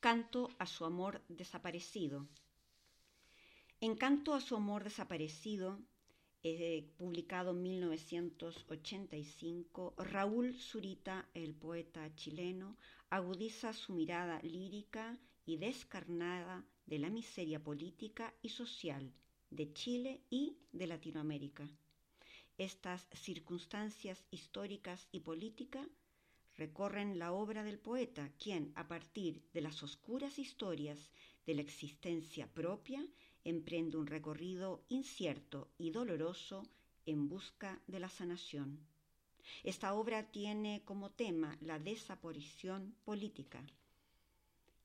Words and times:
Canto 0.00 0.50
a 0.60 0.66
su 0.66 0.84
amor 0.84 1.24
desaparecido. 1.28 2.28
En 3.80 3.96
Canto 3.96 4.32
a 4.32 4.40
su 4.40 4.54
amor 4.54 4.84
desaparecido, 4.84 5.80
eh, 6.44 6.88
publicado 6.96 7.50
en 7.50 7.62
1985, 7.62 9.94
Raúl 9.98 10.54
Zurita, 10.54 11.28
el 11.34 11.56
poeta 11.56 12.14
chileno, 12.14 12.76
agudiza 13.10 13.72
su 13.72 13.92
mirada 13.92 14.40
lírica 14.42 15.18
y 15.44 15.56
descarnada 15.56 16.64
de 16.86 17.00
la 17.00 17.10
miseria 17.10 17.60
política 17.60 18.32
y 18.40 18.50
social 18.50 19.12
de 19.50 19.72
Chile 19.72 20.22
y 20.30 20.58
de 20.70 20.86
Latinoamérica. 20.86 21.68
Estas 22.56 23.08
circunstancias 23.14 24.24
históricas 24.30 25.08
y 25.10 25.18
políticas 25.20 25.88
recorren 26.58 27.18
la 27.18 27.32
obra 27.32 27.62
del 27.62 27.78
poeta, 27.78 28.30
quien, 28.42 28.72
a 28.74 28.88
partir 28.88 29.42
de 29.54 29.60
las 29.60 29.82
oscuras 29.82 30.38
historias 30.38 30.98
de 31.46 31.54
la 31.54 31.62
existencia 31.62 32.48
propia, 32.52 33.06
emprende 33.44 33.96
un 33.96 34.06
recorrido 34.06 34.82
incierto 34.88 35.70
y 35.78 35.90
doloroso 35.90 36.68
en 37.06 37.28
busca 37.28 37.80
de 37.86 38.00
la 38.00 38.10
sanación. 38.10 38.80
Esta 39.62 39.94
obra 39.94 40.30
tiene 40.30 40.82
como 40.84 41.10
tema 41.10 41.56
la 41.60 41.78
desaparición 41.78 42.94
política, 43.04 43.64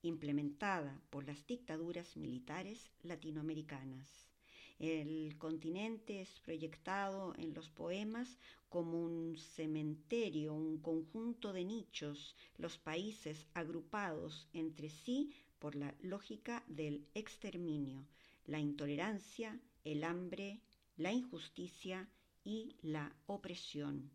implementada 0.03 1.02
por 1.09 1.25
las 1.25 1.45
dictaduras 1.47 2.16
militares 2.16 2.91
latinoamericanas. 3.02 4.32
El 4.79 5.37
continente 5.37 6.21
es 6.21 6.39
proyectado 6.39 7.33
en 7.37 7.53
los 7.53 7.69
poemas 7.69 8.37
como 8.69 8.99
un 8.99 9.37
cementerio, 9.37 10.53
un 10.53 10.79
conjunto 10.79 11.53
de 11.53 11.63
nichos, 11.63 12.35
los 12.57 12.77
países 12.77 13.45
agrupados 13.53 14.47
entre 14.51 14.89
sí 14.89 15.31
por 15.59 15.75
la 15.75 15.93
lógica 16.02 16.63
del 16.67 17.05
exterminio, 17.13 18.05
la 18.45 18.59
intolerancia, 18.59 19.59
el 19.83 20.03
hambre, 20.03 20.59
la 20.97 21.13
injusticia 21.13 22.09
y 22.43 22.75
la 22.81 23.15
opresión. 23.27 24.11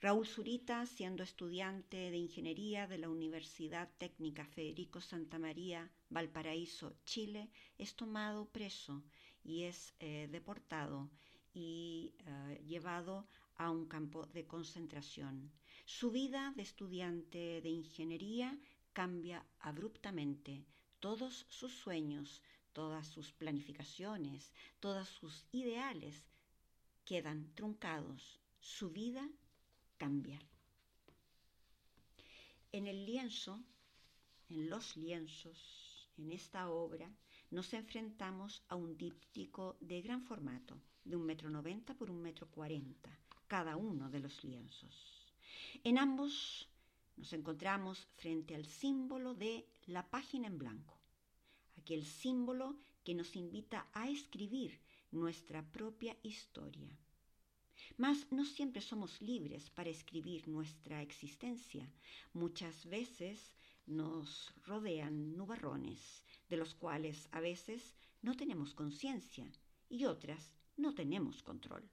Raúl 0.00 0.26
Zurita, 0.26 0.84
siendo 0.86 1.22
estudiante 1.22 2.10
de 2.10 2.16
ingeniería 2.16 2.86
de 2.86 2.98
la 2.98 3.08
Universidad 3.08 3.88
Técnica 3.96 4.44
Federico 4.44 5.00
Santa 5.00 5.38
María, 5.38 5.90
Valparaíso, 6.10 6.94
Chile, 7.04 7.48
es 7.78 7.94
tomado 7.94 8.46
preso 8.46 9.02
y 9.44 9.64
es 9.64 9.94
eh, 10.00 10.28
deportado 10.30 11.10
y 11.52 12.14
eh, 12.26 12.62
llevado 12.66 13.26
a 13.56 13.70
un 13.70 13.86
campo 13.86 14.26
de 14.26 14.46
concentración. 14.46 15.52
Su 15.84 16.10
vida 16.10 16.52
de 16.56 16.62
estudiante 16.62 17.60
de 17.60 17.68
ingeniería 17.68 18.58
cambia 18.92 19.44
abruptamente. 19.60 20.64
Todos 20.98 21.46
sus 21.48 21.72
sueños, 21.72 22.42
todas 22.72 23.06
sus 23.06 23.32
planificaciones, 23.32 24.52
todos 24.80 25.08
sus 25.08 25.44
ideales 25.52 26.24
quedan 27.04 27.54
truncados. 27.54 28.40
Su 28.60 28.90
vida 28.90 29.28
cambia. 29.98 30.40
En 32.72 32.86
el 32.86 33.04
lienzo, 33.04 33.62
en 34.48 34.70
los 34.70 34.96
lienzos, 34.96 36.08
en 36.16 36.32
esta 36.32 36.70
obra, 36.70 37.08
nos 37.50 37.72
enfrentamos 37.74 38.62
a 38.68 38.76
un 38.76 38.96
díptico 38.96 39.76
de 39.80 40.02
gran 40.02 40.22
formato, 40.22 40.80
de 41.04 41.16
un 41.16 41.24
metro 41.24 41.50
noventa 41.50 41.94
por 41.94 42.10
un 42.10 42.20
metro 42.20 42.46
cuarenta, 42.48 43.10
cada 43.46 43.76
uno 43.76 44.10
de 44.10 44.20
los 44.20 44.42
lienzos. 44.42 45.32
En 45.82 45.98
ambos 45.98 46.68
nos 47.16 47.32
encontramos 47.32 48.08
frente 48.16 48.54
al 48.54 48.64
símbolo 48.64 49.34
de 49.34 49.66
la 49.86 50.08
página 50.10 50.46
en 50.46 50.58
blanco, 50.58 50.98
aquel 51.76 52.04
símbolo 52.04 52.76
que 53.04 53.14
nos 53.14 53.36
invita 53.36 53.86
a 53.92 54.08
escribir 54.08 54.80
nuestra 55.10 55.62
propia 55.62 56.16
historia. 56.22 56.98
Mas 57.96 58.32
no 58.32 58.44
siempre 58.44 58.80
somos 58.80 59.20
libres 59.20 59.70
para 59.70 59.90
escribir 59.90 60.48
nuestra 60.48 61.02
existencia. 61.02 61.88
Muchas 62.32 62.86
veces 62.86 63.54
nos 63.86 64.52
rodean 64.64 65.36
nubarrones, 65.36 66.24
de 66.48 66.56
los 66.56 66.74
cuales 66.74 67.28
a 67.32 67.40
veces 67.40 67.94
no 68.22 68.36
tenemos 68.36 68.74
conciencia 68.74 69.50
y 69.88 70.04
otras 70.04 70.54
no 70.76 70.94
tenemos 70.94 71.42
control. 71.42 71.88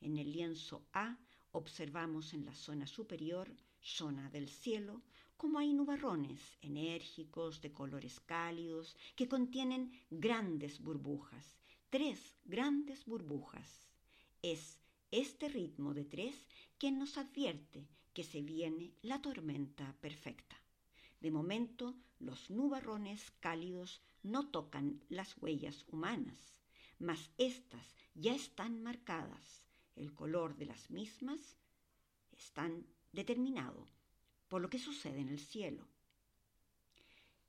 En 0.00 0.18
el 0.18 0.32
lienzo 0.32 0.86
A 0.92 1.18
observamos 1.52 2.32
en 2.34 2.44
la 2.44 2.54
zona 2.54 2.86
superior, 2.86 3.54
zona 3.80 4.30
del 4.30 4.48
cielo, 4.48 5.02
como 5.36 5.58
hay 5.58 5.72
nubarrones 5.74 6.40
enérgicos 6.62 7.60
de 7.60 7.72
colores 7.72 8.20
cálidos 8.20 8.96
que 9.16 9.28
contienen 9.28 9.92
grandes 10.10 10.80
burbujas, 10.80 11.56
tres 11.90 12.36
grandes 12.44 13.04
burbujas. 13.04 13.88
Es 14.40 14.78
este 15.10 15.48
ritmo 15.48 15.94
de 15.94 16.04
tres 16.04 16.46
que 16.78 16.90
nos 16.90 17.18
advierte 17.18 17.86
que 18.14 18.24
se 18.24 18.42
viene 18.42 18.94
la 19.02 19.20
tormenta 19.20 19.94
perfecta. 20.00 20.56
De 21.20 21.30
momento, 21.30 21.94
los 22.22 22.50
nubarrones 22.50 23.32
cálidos 23.40 24.00
no 24.22 24.48
tocan 24.48 25.02
las 25.08 25.36
huellas 25.42 25.84
humanas, 25.88 26.38
mas 26.98 27.30
éstas 27.36 27.94
ya 28.14 28.34
están 28.34 28.82
marcadas. 28.82 29.62
El 29.96 30.14
color 30.14 30.56
de 30.56 30.66
las 30.66 30.90
mismas 30.90 31.56
están 32.32 32.86
determinado 33.12 33.88
por 34.48 34.62
lo 34.62 34.70
que 34.70 34.78
sucede 34.78 35.20
en 35.20 35.28
el 35.28 35.40
cielo. 35.40 35.86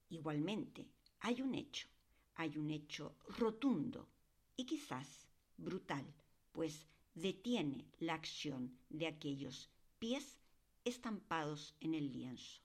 Igualmente, 0.10 0.88
hay 1.20 1.42
un 1.42 1.54
hecho, 1.56 1.88
hay 2.36 2.58
un 2.58 2.72
hecho 2.72 3.16
rotundo 3.38 4.10
y 4.56 4.66
quizás 4.66 5.28
brutal, 5.58 6.06
pues 6.52 6.88
detiene 7.14 7.86
la 8.00 8.16
acción 8.16 8.78
de 8.90 9.08
aquellos 9.08 9.70
pies 10.00 10.40
estampados 10.84 11.76
en 11.80 11.94
el 11.94 12.12
lienzo. 12.12 12.62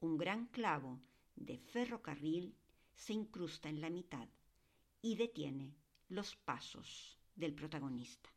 Un 0.00 0.18
gran 0.18 0.46
clavo 0.46 1.00
de 1.36 1.58
ferrocarril 1.58 2.54
se 2.94 3.12
incrusta 3.12 3.68
en 3.68 3.80
la 3.80 3.90
mitad 3.90 4.28
y 5.02 5.16
detiene 5.16 5.74
los 6.08 6.34
pasos 6.36 7.18
del 7.34 7.54
protagonista. 7.54 8.30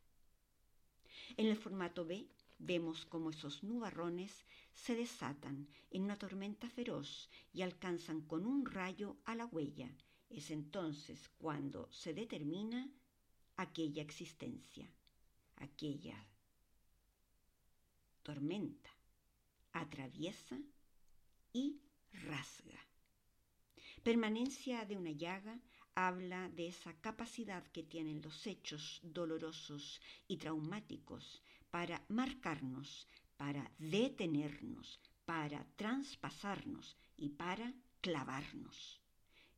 En 1.36 1.46
el 1.46 1.56
formato 1.56 2.04
B 2.04 2.28
vemos 2.58 3.06
cómo 3.06 3.30
esos 3.30 3.62
nubarrones 3.64 4.44
se 4.72 4.94
desatan 4.94 5.68
en 5.90 6.02
una 6.02 6.16
tormenta 6.16 6.68
feroz 6.68 7.28
y 7.52 7.62
alcanzan 7.62 8.20
con 8.22 8.46
un 8.46 8.66
rayo 8.66 9.16
a 9.24 9.34
la 9.34 9.46
huella. 9.46 9.90
Es 10.28 10.50
entonces 10.50 11.28
cuando 11.38 11.90
se 11.90 12.14
determina 12.14 12.88
aquella 13.56 14.02
existencia 14.02 14.90
aquella 15.60 16.16
tormenta 18.22 18.90
atraviesa 19.72 20.58
y 21.52 21.80
rasga. 22.12 22.89
Permanencia 24.02 24.86
de 24.86 24.96
una 24.96 25.10
llaga 25.10 25.60
habla 25.94 26.48
de 26.48 26.68
esa 26.68 26.98
capacidad 27.02 27.62
que 27.66 27.82
tienen 27.82 28.22
los 28.22 28.46
hechos 28.46 28.98
dolorosos 29.02 30.00
y 30.26 30.38
traumáticos 30.38 31.42
para 31.70 32.02
marcarnos, 32.08 33.06
para 33.36 33.70
detenernos, 33.78 34.98
para 35.26 35.66
traspasarnos 35.76 36.96
y 37.18 37.28
para 37.28 37.74
clavarnos. 38.00 39.02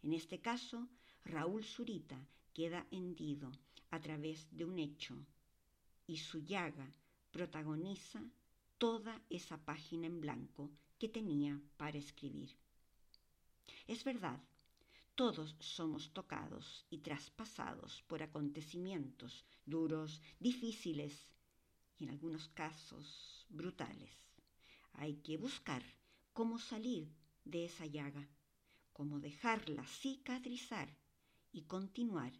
En 0.03 0.13
este 0.13 0.41
caso, 0.41 0.89
Raúl 1.25 1.63
Zurita 1.63 2.19
queda 2.53 2.85
hendido 2.91 3.53
a 3.93 4.01
través 4.01 4.49
de 4.51 4.65
un 4.65 4.81
hecho 4.81 5.15
y 6.09 6.17
su 6.17 6.41
llaga 6.41 6.91
protagoniza 7.31 8.21
toda 8.77 9.23
esa 9.31 9.57
página 9.65 10.09
en 10.09 10.21
blanco 10.21 10.73
que 10.99 11.09
tenía 11.09 11.63
para 11.77 11.99
escribir. 11.99 12.62
Es 13.87 14.05
verdad, 14.05 14.41
todos 15.15 15.57
somos 15.61 16.13
tocados 16.13 16.87
y 16.91 16.99
traspasados 16.99 18.03
por 18.03 18.23
acontecimientos 18.23 19.45
duros, 19.67 20.21
difíciles 20.41 21.29
y 21.99 22.05
en 22.05 22.11
algunos 22.11 22.49
casos 22.49 23.47
brutales. 23.49 24.11
Hay 24.95 25.17
que 25.17 25.37
buscar 25.37 25.83
cómo 26.33 26.59
salir 26.59 27.15
de 27.45 27.65
esa 27.67 27.87
llaga, 27.87 28.29
cómo 28.93 29.21
dejarla 29.21 29.87
cicatrizar 29.87 30.97
y 31.53 31.63
continuar 31.63 32.33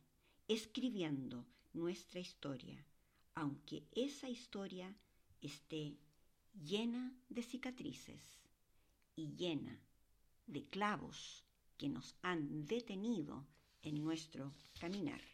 escribiendo 0.49 1.47
nuestra 1.73 2.21
historia 2.21 2.87
aunque 3.35 3.89
esa 3.93 4.29
historia 4.29 4.95
esté 5.41 5.97
llena 6.53 7.17
de 7.29 7.43
cicatrices 7.43 8.23
y 9.17 9.35
llena 9.37 9.81
de 10.47 10.69
clavos 10.69 11.45
que 11.77 11.89
nos 11.89 12.17
han 12.23 12.67
detenido 12.67 13.47
en 13.83 14.03
nuestro 14.03 14.55
caminar. 14.79 15.32